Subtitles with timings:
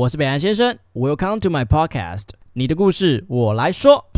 [0.00, 4.09] 我是北岸先生，Welcome to my podcast，你的故事我来说。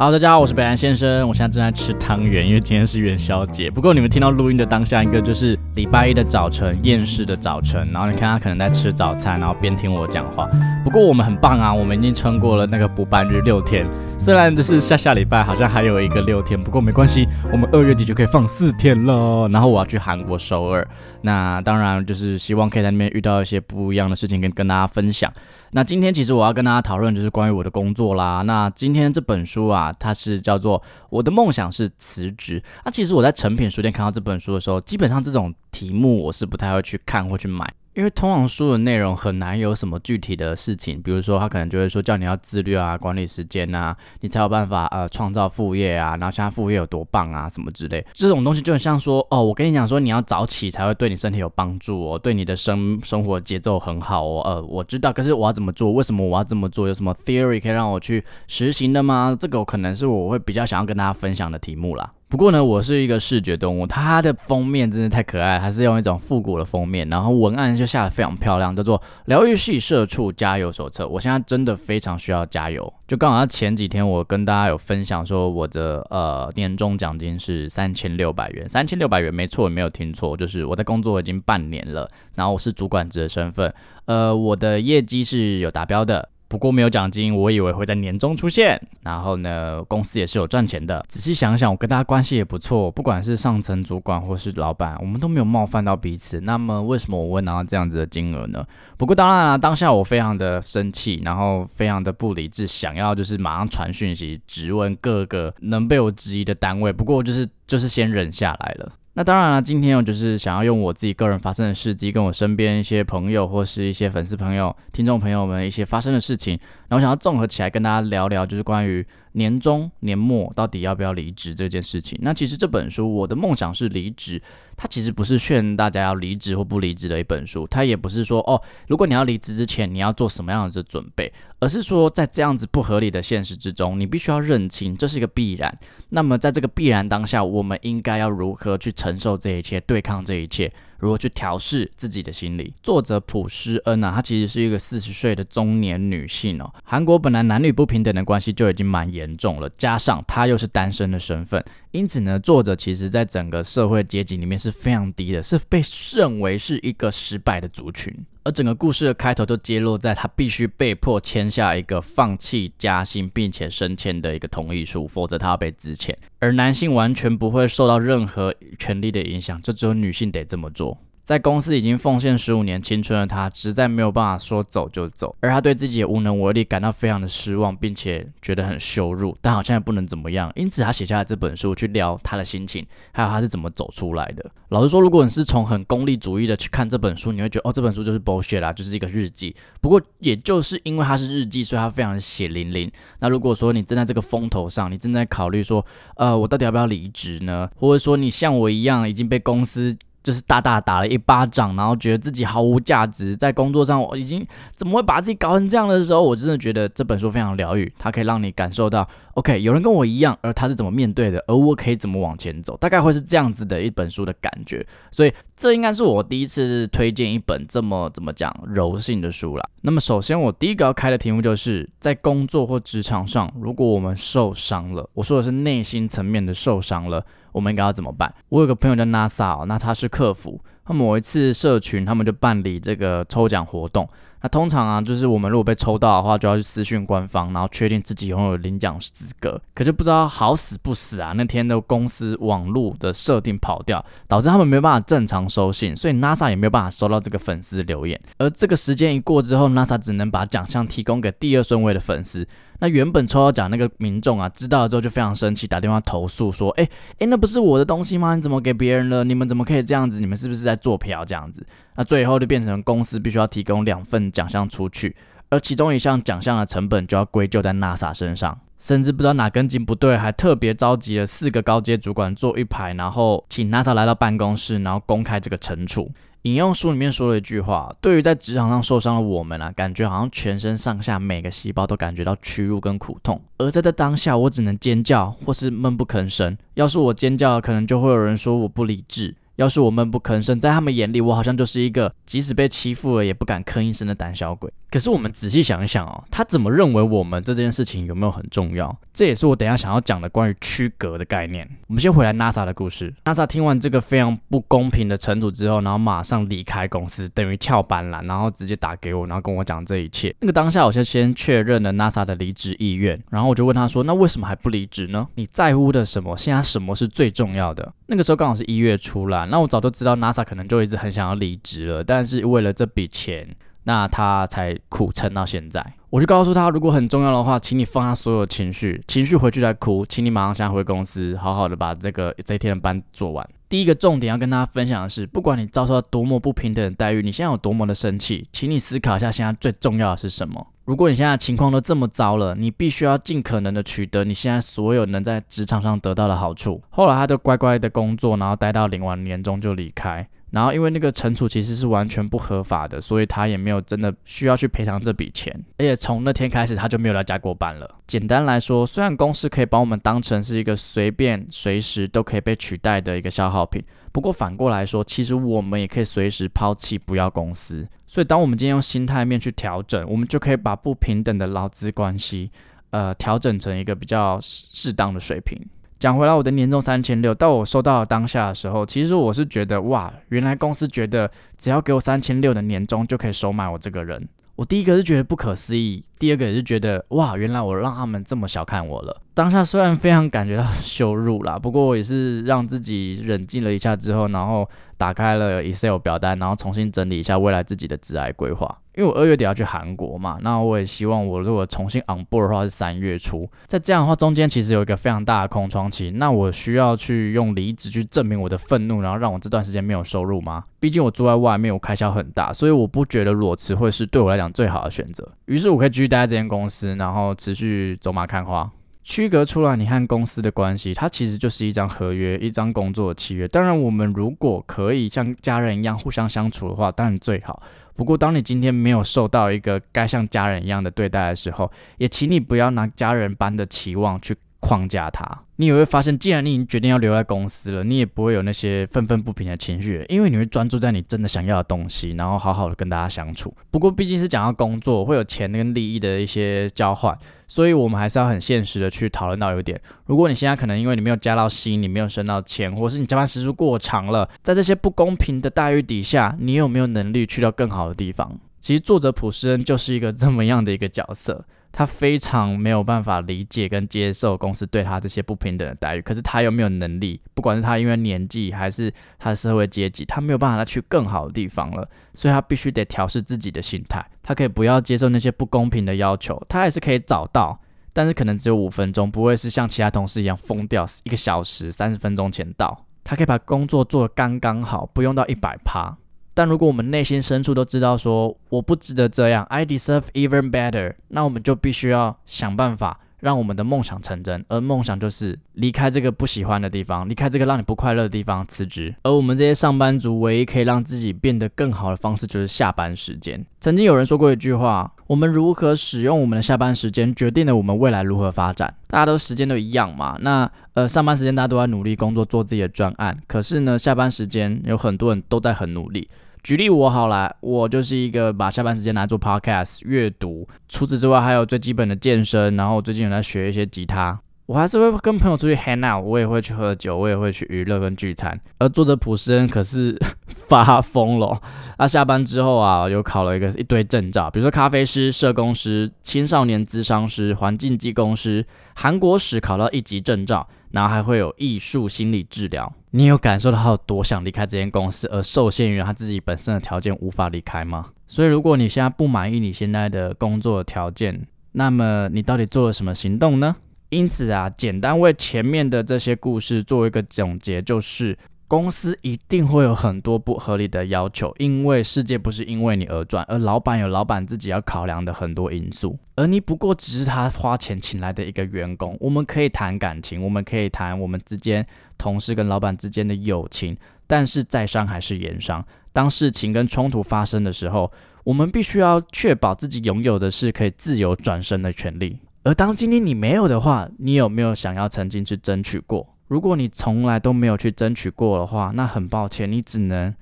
[0.00, 3.68] 好，大家好，我是北安先生，我现在正在吃汤圆，因为今天是元宵节。
[3.68, 7.84] 不过你们听到录音的当下，一个就是礼拜一的早晨，厌世的早晨。
[7.92, 10.48] 然后你看他可能在吃早餐，然后边听我讲话。
[10.84, 13.84] 不过我们很棒啊，我们已经撑过了那个补班日六天。
[14.20, 19.48] 虽然就是下下礼拜好像还有一个六天，不过没关系，我们二月底就可以放四天了。
[19.48, 20.86] 然后我要去韩国首尔，
[21.22, 25.32] 那当然就是希望可以在那边遇到一些不一样的事情，跟跟大家分享。
[25.70, 28.42] 那今天其实我要跟大家讨论就是关于我的工作啦。
[28.42, 30.78] 那今天这本书啊，它是叫做
[31.10, 32.60] 《我的梦想是辞职》。
[32.84, 37.72] 那其实我在成品书店看到这本书的时候，基本上这种题目我是不太会去看或去买。
[37.98, 55.90] 因为通常书的内容很难有什么具体的事情，比如说他可能就会说叫你要自律啊，管理时间啊，你才有办法呃创造副业啊，然后现在副业有多棒啊什么之类，这种东西就很像说哦，我跟你讲说你要早起才会对你身体有帮助哦，对你的生生活节奏很好哦，呃我知道，可是我要怎么做？
[55.90, 56.86] 为什么我要这么做？
[56.86, 59.36] 有什么 theory 可以让我去实行的吗？
[59.36, 62.12] 这个可能是我会比较想要跟大家分享的题目啦。
[62.30, 71.04] 不过呢，我是一个视觉动物，它的封面真的太可爱，还是用一种复古的封面，然后文案就下的非常漂亮，叫做《疗愈系社畜加油手册》。
[71.08, 83.72] 我现在真的非常需要加油，就刚好前几天我跟大家有分享说，我的呃年终奖金是三千六百元，三千六百元没错，没有听错，就是我在工作已经半年了，然后我是主管职的身份，
[84.04, 86.28] 呃，我的业绩是有达标的。
[86.48, 88.80] 不过没有奖金，我以为会在年终出现。
[89.02, 91.04] 然后呢，公司也是有赚钱的。
[91.06, 96.40] 仔细想想，我跟大家关系也不错，不管是上层主管或是老板，我们都没有冒犯到彼此。
[96.40, 98.66] 那么为什么我会拿到这样子的金额呢？
[98.96, 106.90] 不过当然了，当下我非常的生气，然后非常的不理智，想要就是马上传讯息质问各个能被我质疑的单位。
[106.90, 108.92] 不过就是就是先忍下来了。
[109.18, 116.56] 那当然了，今天我就是想要用我自己个人发生的事迹，跟我身边一些朋友或是一些粉丝朋友、听众朋友们一些发生的事情，
[116.88, 119.04] 然后想要综合起来跟大家聊聊，就是关于
[119.38, 122.18] 年终年末到底要不要离职这件事情。
[122.20, 124.42] 那其实这本书，我的梦想是离职。
[124.80, 135.76] 它其实不是劝大家要离职或不离职的一本书，它也不是说哦，如果你要离职之前你要做什么样的准备，而是说在这样子不合理的现实之中，你必须要认清这是一个必然。
[136.10, 140.72] 那么在这个必然当下，我们应该要如何去承受这一切，对抗这一切？
[140.98, 142.74] 如何去调试自己的心理？
[142.82, 146.72] 作者朴诗恩啊，她其实是一个四十岁的中年女性哦。
[146.84, 155.80] 韩国本来男女不平等的关系就已经蛮严重了，加上她又是单身的身份，因此呢，作者其实在整个社会阶级里面是非常低的，是被
[156.14, 158.12] 认为是一个失败的族群。
[158.48, 166.14] 而整个故事的开头就揭露在他必须被迫签下一个放弃加薪并且升迁的一个同意书，否则他要被资遣。
[166.38, 170.96] 而男性完全不会受到任何权利的影响，就只有女性得这么做。
[171.28, 184.50] 在公司已经奉献十五年青春的他，实在没有办法说走就走，而他对自己的无能为力感到非常的失望，并且觉得很羞辱，但好像也不能怎么样，因此他写下了这本书去聊他的心情，还有他是怎么走出来的。
[184.70, 189.54] 老实说，如果你是从很功利主义的去看这本书，你会觉得哦，这本书就是 bullshit 啦，就是一个日记。
[189.82, 192.90] 不过也就是因为它是日记，所以它非常的血淋淋。
[193.18, 195.84] 那如果说你正在这个风头上，你正在考虑说，
[196.16, 197.68] 呃，我到底要不要离职呢？
[197.76, 199.94] 或者说你像我一样已经被公司
[200.28, 204.46] 就是大大打了一巴掌，然后觉得自己毫无价值，在工作上我已经
[204.76, 214.86] 怎么会把自己搞成这样的时候，我真的觉得这本书非常疗愈，它可以让你感受到，OK，有人跟我一样，而他是怎么面对的，而我可以怎么往前走，大概会是这样子的一本书的感觉。
[215.10, 219.70] 所以这应该是我第一次推荐一本这么怎么讲柔性的书了。
[219.80, 227.24] 那么首先我第一个要开的题目就是在工作或职场上，如果我们受伤了，我说的是内心层面的受伤了。
[227.58, 228.32] 我们应该要怎么办？
[228.48, 230.60] 我有个朋友叫 NASA，那他是客服。
[230.86, 234.08] 那某一次社群，他们就办理这个抽奖活动。
[234.40, 239.60] 那通常啊，就是我们如果被抽到的话，就要去私讯官方，然后确定自己拥有领奖资格。
[239.74, 248.18] 可就不知道好死不死啊，那天的公司网络的设定跑掉，导致他们没有办法正常收信，所以 NASA 也没有办法收到这个粉丝留言。
[248.38, 252.46] 而这个时间一过之后，NASA 只能把奖项提供给第二顺位的粉丝。
[252.80, 256.88] 那原本抽到奖那个民众啊，知道了之后就非常生气，打电话投诉说：“哎
[257.18, 258.34] 哎，那不是我的东西吗？
[258.36, 259.24] 你怎么给别人了？
[259.24, 260.20] 你们怎么可以这样子？
[260.20, 261.66] 你们是不是在做票这样子？”
[261.96, 265.16] 那最后就变成公司必须要提供两份奖项出去，
[265.50, 268.58] 而其中一项奖项的成本就要归咎在 NASA 身上。
[268.78, 276.08] 甚至不知道哪根筋不对，还特别召集了四个高阶主管坐一排，然后请 NASA 来到办公室，然后公开这个惩处。
[276.48, 283.38] 引用书里面说了一句话：，对于在职场上受伤的我们啊，感觉好像全身上下每个细胞都感觉到屈辱跟苦痛。
[283.58, 286.56] 而在这当下，我只能尖叫或是闷不吭声。
[286.72, 289.34] 要是我尖叫，可能就会有人说我不理智。
[289.58, 294.72] 要是我闷不吭声，在他们眼里，我好像就是一个即使被欺负了也不敢吭一声的胆小鬼。
[294.88, 298.96] 可是我们仔细想一想哦，他怎么认为我们这件事情有没有很重要？
[299.12, 301.68] 这也是我等下想要讲的关于区隔的概念。
[301.88, 303.12] 我们先回来 NASA 的故事。
[303.24, 310.34] NASA 听完这个非常不公平的惩处之后，然后马上离开公司，等于翘班了，然后直接打给我，然后跟我讲这一切。
[310.40, 315.26] 那个当下，我就先确认了 NASA 的离职意愿，然后我就问他说：“那为什么还不离职呢？
[315.34, 316.34] 你在乎的什么？
[316.36, 323.56] 现在什么是最重要的？”那个时候刚好是一月初那我早就知道 NASA 可能就一直很想要离职了，但是为了这笔钱。
[323.84, 333.48] 那他才苦撑到现在，我就告诉他，如果很重要的话，请你放下所有情绪，情绪回去再哭，请你马上现在回公司，好好的把这个这一天的班做完。
[333.66, 340.66] 第一个重点要跟大家分享的是，不管你遭受到多么不平等的待遇，你现在有多么的生气，请你思考一下，现在最重要的是什么？
[340.88, 346.82] 如果你现在情况都这么糟了，你必须要尽可能的取得你现在所有能在职场上得到的好处。
[346.88, 350.26] 后来他就乖乖的工作，然后待到领完年终就离开。
[350.50, 355.54] 然后，因为那个惩处其实是完全不合法的，所以他也没有真的需要去赔偿这笔钱。
[355.76, 357.96] 而且从那天开始，他就没有来加过班了。
[358.06, 367.86] 简单来说，虽然公司可以把我们当成是一个随便随时都可以被取代的一个消耗品，不过反过来说，其实我们也可以随时抛弃不要公司。
[368.06, 372.50] 所以，当我们今天用心态面去调整，我们就可以把不平等的劳资关系，
[372.88, 375.60] 呃，调整成一个比较适当的水平。
[375.98, 384.28] 讲回来，我的年终三千六，到我收到当下的时候，其实我是觉得，哇，原来公司觉得只要给我三千六的年终就可以收买我这个人。
[384.54, 389.20] 我第一个是觉得不可思议，第二个也是觉得，哇，原来我让他们这么小看我了。
[389.34, 394.68] 当下虽然非常感觉到羞辱啦，不过我也是让自己冷静了一下之后，然后
[394.98, 398.78] 打开了 Excel 表单，然后重新整理一下未来自己的职涯规划。
[398.96, 410.64] 因为我二月底要去韩国嘛，那我也希望我如果重新 on board 的话是三月初，在这样的话中间其实有一个非常大的空窗期，那我需要去用离职去证明我的愤怒，然后让我这段时间没有收入吗？
[410.80, 415.30] 毕竟我住在外面，我开销很大，所以我不觉得裸辞会是对我来讲最好的选择。
[415.44, 418.68] 于是我可以继续待在这间公司，然后持续走马看花。
[419.08, 423.48] 区隔出来，你和公司的关系，它其实就是一张合约，一张工作契约。
[423.48, 427.62] 当然，我们如果可以像家人一样互相相处的话，当然最好。
[427.96, 435.26] 不过，当你今天没有受到一个该像家人一样的对待的时候，也请你不要拿家人般的期望去框架他。
[435.56, 443.52] 你也会发现，既然你已经决定要留在公司了，你也不会有那些愤愤不平的情绪，因为你会专注在你真的想要的东西，然后好好的跟大家相处。
[443.70, 447.18] 不过毕竟是讲到工作，会有钱跟利益的一些交换，
[447.48, 449.80] 所以我们还是要很现实的去讨论到有点。
[450.06, 458.38] 如果你现在可能因为你没有加到薪，你没有升到钱，或是你加班时数过长了，在这些不公平的待遇底下，你有没有能力去到更好的地方？
[458.60, 461.44] 其实作者普斯恩就是一个这么样的一个角色。
[461.78, 474.04] 他非常没有办法理解跟接受公司对他这些不平等的待遇，可是他又没有能力，不管是他因为年纪还是他的社会阶级，他没有办法再去更好的地方了，所以他必须得调试自己的心态。
[474.24, 477.56] 他可以不要接受那些不公平的要求，他还是可以找到，
[477.92, 482.86] 但是可能只有五分钟，不会是像其他同事一样疯掉一个小时三十分钟前到。
[483.04, 485.96] 他可以把工作做得刚刚好，不用到一百趴。
[486.38, 494.44] 但如果我们内心深处都知道说我不值得这样，I deserve even better，那我们就必须要想办法让我们的梦想成真。
[494.48, 498.94] 而梦想就是离开这个不喜欢的地方，离开这个让你不快乐的地方，辞职。
[499.02, 503.44] 而我们这些上班族唯一可以让自己变得更好的方式就是下班时间。
[503.58, 508.72] 曾经有人说过一句话：我们如何使用我们的下班时间，决定了我们未来如何发展。
[508.86, 510.16] 大家都时间都一样嘛？
[510.20, 516.08] 那呃，上班时间大家都在努力工作做自己的专案，可是呢，下班时间有很多人都在很努力。
[516.48, 524.18] 举例我好了，我就是一个把下班时间拿来做 podcast、阅读，除此之外还有最基本的健身，然后最近有在学一些吉他。
[524.46, 528.40] 我还是会跟朋友出去 hang out，我也会去喝酒，我也会去娱乐跟聚餐。
[528.56, 529.94] 而作者普斯恩可是
[530.48, 531.38] 发疯了，
[531.76, 538.42] 他下班之后啊，又考了一个一堆证照，比如说咖啡师、社工师、青少年咨商师、环境技工师、
[538.74, 542.72] 韩国史考到一级证照，然后还会有艺术心理治疗。
[542.90, 547.86] 你有感受到他有多想离开这间公司，而受限于他自己本身的条件无法离开吗？
[548.06, 553.56] 所以如果你现在不满意你现在的工作条件，那么你到底做了什么行动呢？
[553.90, 558.16] 因此啊，简单为前面的这些故事做一个总结，就是
[558.48, 568.96] 公司一定会有很多不合理的要求，因为世界不是因为你而转，而老板有老板自己要考量的很多因素，而你不过只是他花钱请来的一个员工。
[569.00, 571.64] 我们可以谈感情，我们可以谈我们之间
[571.98, 573.76] 同事跟老板之间的友情，
[574.06, 575.62] 但是在商还是言商。
[575.92, 577.92] 当事情跟冲突发生的时候，
[578.24, 582.18] 我们必须要确保自己拥有的是可以自由转身的权利。
[582.44, 586.14] 而当今天你没有的话，你有没有想要曾经去争取过？
[586.28, 590.14] 如果你从来都没有去争取过的话，那很抱歉，你只能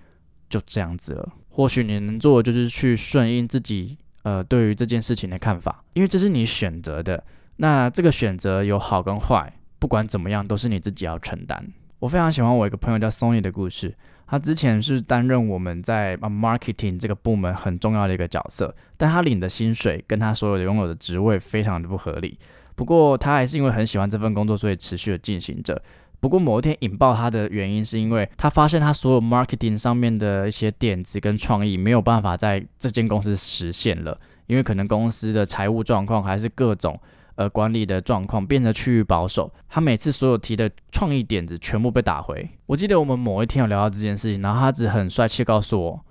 [0.48, 1.32] 就这样子了。
[1.50, 7.22] 或许你能做的就是去顺应自己，呃，对于这件事情的看法，因为这是你选择的。
[7.56, 11.72] 那这个选择有好跟坏，不管怎么样，都是你自己要承担。
[11.98, 13.96] 我非常喜欢我一个朋友叫 Sony 的故事，
[14.26, 22.38] 他之前是担任我们在 marketing 这个部门很重要的一个角色，但他领的薪水跟他所有的拥有的职位非常的不合理。
[22.76, 25.82] 不过他还是因为很喜欢这份工作，所以持续的进行着。
[26.20, 36.98] 不过某一天引爆他的原因，是因为他发现他所有 marketing 上面的一些点子跟创意没有办法在这间公司实现了，因为可能公司的财务状况还是各种
[37.36, 39.52] 呃管理的状况变得趋于保守。
[39.68, 42.48] 他每次所有提的创意点子全部被打回。
[42.64, 46.04] 我记得我们某一天有聊到这件事情，然后他只很帅气告诉我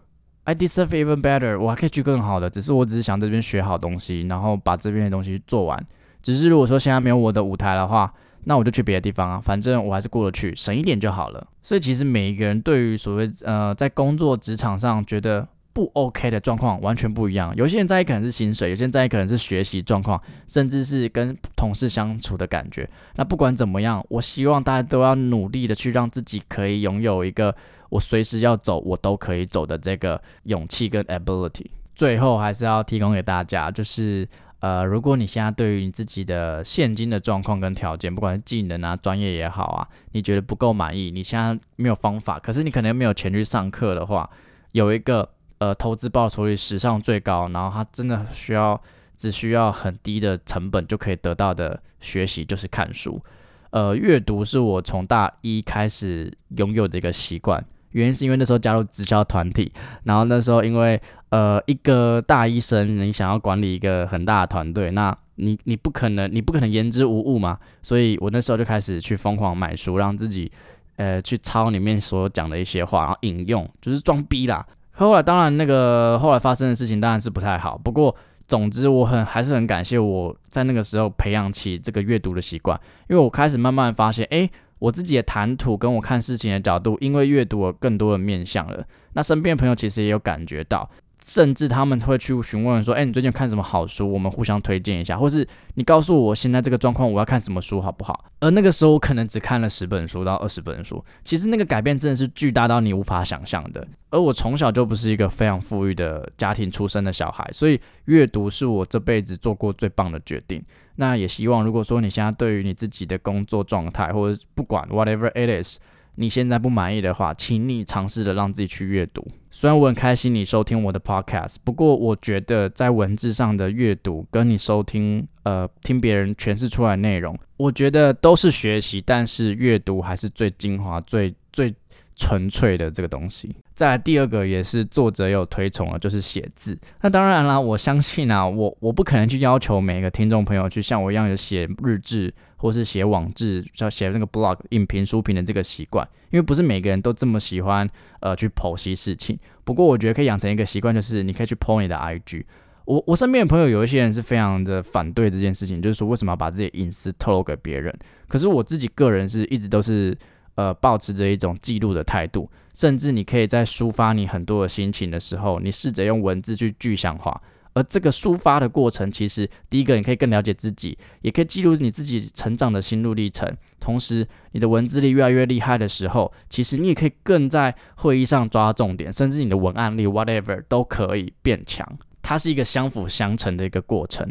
[0.43, 5.83] ，I deserve even better，我还可以去更好的，只是我只是想这边学好东西，然后把这边的东西做完。
[6.25, 8.11] 只是如果说现在没有我的舞台的话，
[8.45, 11.47] 那我就去别的地方啊，反正我还是过得去，省一点就好了。
[11.61, 17.55] 所以其实每一个人对于所谓呃在工作职场上觉得不 OK 的状况完全不一样。
[17.55, 22.89] 有些人在意可能是薪水，有些人在意可能是学习状况，甚至是跟同事相处的感觉。
[23.17, 27.55] 那不管怎么样，我希望大家都要努力的去让自己可以拥有一个
[27.89, 31.67] 我随时要走我都可以走的这个勇气跟 ability。
[31.93, 34.27] 最后还是要提供给大家，就是。
[34.59, 44.27] 呃，如果你现在对于你自己的现金的状况跟条件，不管是技能啊、专业也好啊，你觉得不够满意，你现在没有方法，可是你可能又没有钱去上课的话，
[44.71, 48.79] 有一个呃投资报酬率史上最高，然后它真的需要
[49.15, 53.21] 只需要很低的成本就可以得到的学习，就是看书。
[53.69, 57.63] 呃，阅读是我从大一开始拥有的一个习惯。
[57.95, 59.71] 原因是因为那时候加入直销团体，
[60.03, 70.51] 然后那时候因为呃一个大医生，你想要管理一个很大的团队，那你你不可能你不可能言之无物嘛，所以我那时候就开始去疯狂买书，让自己
[70.97, 74.65] 呃去抄里面所讲的一些话，然后引用，就是装逼啦。
[74.91, 78.13] 后来当然那个后来发生的事情当然是不太好，不过
[78.45, 84.49] 总之我很还是很感谢我在那个时候培养起这个阅读的习惯，因为我开始慢慢发现，哎。
[84.85, 88.85] 我自己的谈吐跟我看事情的角度，因为阅读了更多的面向了。
[89.13, 90.89] 那身边的朋友其实也有感觉到。
[91.27, 94.07] 甚至他们会去询问说：“哎，你最近看什么好书？
[94.07, 103.87] 我们互相推荐一下，或是你告诉我现在这个状况，我要看什么书好不好？”而那个时候我可能只看了十本书到二十本书，其实那个改变真的是巨大到你无法想象的。
[104.11, 110.63] 而我从小就不是一个非常富裕的家庭出身的小孩，所以阅读是我这辈子做过最棒的决定。
[110.95, 115.77] 那也希望，如果说你现在对于你自己的工作状态，或者不管 whatever it is。
[116.17, 119.27] 你现在不满意的话，请你尝试着让自己去阅读。
[119.51, 131.75] 虽然我很开心你收听我的 podcast，不过我觉得在文字上的阅读跟你收听呃听别人诠释出来内容，我觉得都是学习，但是阅读还是最精华、最最
[132.15, 133.55] 纯粹的这个东西。
[133.73, 136.77] 再来第二个也是作者有推崇的，就是写字。
[137.01, 142.33] 那当然啦，我相信啊，我我不可能去要求每个听众朋友去像我一样有写日志。
[142.57, 147.87] 或是写网志，要写那个 blog 影评书评的这个习惯，因为不是每个人都这么喜欢
[148.21, 149.37] 呃去剖析事情。
[149.63, 152.43] 不过我觉得可以养成一个习惯，就是你可以去 po 你的 IG。
[152.85, 157.93] 我我身边的朋友有一些人是非常的反对这件事情，就是说为什么要把自己隐私透露给别人？
[158.27, 160.17] 可是我自己个人是一直都是
[160.55, 167.41] 呃保持着一种记录的态度，甚至你可以在抒发你很多的心情的时候，你试着用文字去具象化。
[167.73, 173.53] 而这个抒发的过程，其实第一个你可以更了解自己，也可以记录你自己成长的心路历程。
[173.81, 181.85] 同时，你的文字力越来越厉害的时候，其实你也可以更在会议上抓重点，甚至你的文案力 whatever 都可以变强。
[182.21, 184.25] 它是一个相辅相成的一个过程。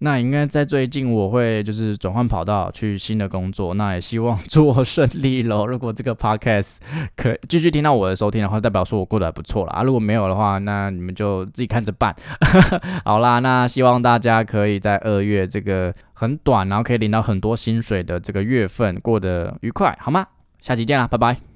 [0.00, 5.66] 那应该在最近我会就是转换跑道去新的工作，那也希望祝我顺利喽。
[5.66, 6.76] 如果这个 podcast
[7.16, 9.82] 可继续听到我的收听的话，代表说我过得还不错了啊。
[9.82, 12.14] 如果没有的话，那你们就自己看着办。
[13.04, 20.26] 好啦，那希望大家可以在二月这个很短，然后可以领到很多薪水的这个月份过得愉快，好吗？
[20.60, 21.47] 下期见啦，拜拜。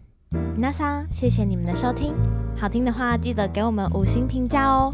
[0.57, 2.15] 那桑，谢谢你们的收听，
[2.59, 4.93] 好听的话记得给我们五星评价哦。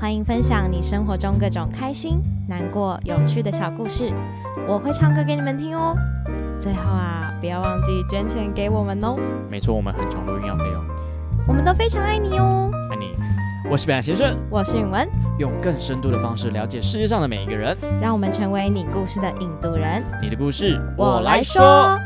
[0.00, 4.12] 欢迎分享你生活中各种开心、难过、有趣的小故事，
[4.66, 5.96] 我会唱歌给你们听哦。
[6.60, 7.14] 最后啊。
[7.40, 9.14] 不要忘记捐钱给我们哦，
[9.48, 10.84] 没错，我们很穷，录音要费用。
[11.46, 12.68] 我们都非常爱你哦。
[12.90, 13.12] 爱你，
[13.70, 17.76] 我是北岸先生，我是允文，用更深度的方式了解世界上的每一个人。
[18.02, 20.02] 让我们成为你故事的引渡人。
[20.20, 21.96] 你的故事，我来说。